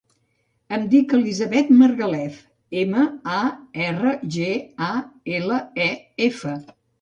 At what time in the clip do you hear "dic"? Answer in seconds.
0.93-1.11